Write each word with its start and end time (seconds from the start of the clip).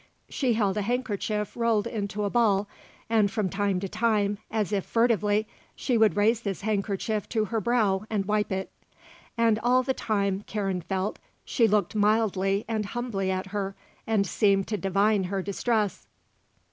She 0.29 0.53
held 0.53 0.77
a 0.77 0.81
handkerchief 0.81 1.55
rolled 1.55 1.85
into 1.85 2.23
a 2.23 2.29
ball, 2.31 2.67
and 3.07 3.29
from 3.29 3.51
time 3.51 3.79
to 3.81 3.87
time, 3.87 4.39
as 4.49 4.71
if 4.73 4.83
furtively, 4.83 5.45
she 5.75 5.95
would 5.95 6.17
raise 6.17 6.41
this 6.41 6.61
handkerchief 6.61 7.29
to 7.29 7.45
her 7.45 7.61
brow 7.61 8.07
and 8.09 8.25
wipe 8.25 8.51
it. 8.51 8.71
And 9.37 9.59
all 9.59 9.83
the 9.83 9.93
time, 9.93 10.43
Karen 10.47 10.81
felt, 10.81 11.19
she 11.45 11.67
looked 11.67 11.93
mildly 11.93 12.65
and 12.67 12.87
humbly 12.87 13.29
at 13.29 13.49
her 13.49 13.75
and 14.07 14.25
seemed 14.25 14.67
to 14.69 14.75
divine 14.77 15.25
her 15.25 15.43
distress. 15.43 16.07